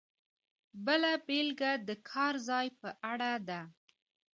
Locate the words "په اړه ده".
2.79-3.61